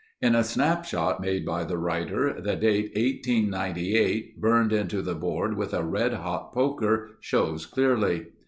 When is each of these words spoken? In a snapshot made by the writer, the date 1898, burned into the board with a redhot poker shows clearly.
In 0.19 0.33
a 0.33 0.43
snapshot 0.43 1.21
made 1.21 1.45
by 1.45 1.63
the 1.63 1.77
writer, 1.77 2.41
the 2.41 2.55
date 2.55 2.91
1898, 2.95 4.41
burned 4.41 4.73
into 4.73 4.99
the 5.03 5.13
board 5.13 5.55
with 5.55 5.75
a 5.75 5.83
redhot 5.83 6.51
poker 6.53 7.19
shows 7.19 7.67
clearly. 7.67 8.29